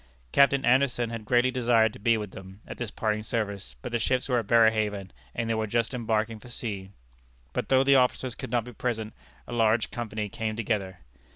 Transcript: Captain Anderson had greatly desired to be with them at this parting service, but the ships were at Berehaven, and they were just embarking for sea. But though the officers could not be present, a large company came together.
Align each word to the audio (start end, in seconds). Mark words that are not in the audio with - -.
Captain 0.31 0.65
Anderson 0.65 1.11
had 1.11 1.25
greatly 1.25 1.51
desired 1.51 1.93
to 1.93 1.99
be 1.99 2.17
with 2.17 2.31
them 2.31 2.59
at 2.65 2.79
this 2.79 2.89
parting 2.89 3.21
service, 3.21 3.75
but 3.83 3.91
the 3.91 3.99
ships 3.99 4.27
were 4.27 4.39
at 4.39 4.47
Berehaven, 4.47 5.11
and 5.35 5.47
they 5.47 5.53
were 5.53 5.67
just 5.67 5.93
embarking 5.93 6.39
for 6.39 6.47
sea. 6.49 6.89
But 7.53 7.69
though 7.69 7.83
the 7.83 7.97
officers 7.97 8.33
could 8.33 8.49
not 8.49 8.63
be 8.63 8.73
present, 8.73 9.13
a 9.47 9.53
large 9.53 9.91
company 9.91 10.27
came 10.27 10.55
together. 10.55 11.01